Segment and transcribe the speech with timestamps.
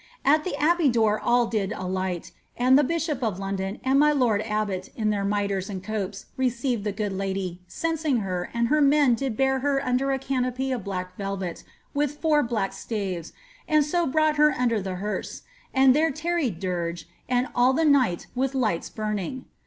[0.25, 4.11] ^^At the abbey door all did alight, and the bishop of Lon don and my
[4.11, 8.81] lord abbot in their mitres and copes received the good lady, censing her, and their
[8.81, 13.31] men did bear her under a canopy of black velvet, with four black staves,
[13.67, 18.25] and so brought her under the herse, and there tarried dirge, and all the night
[18.33, 19.45] with lights burning.